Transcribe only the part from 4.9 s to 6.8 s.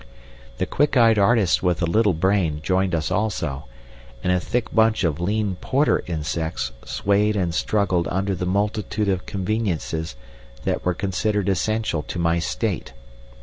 of lean porter insects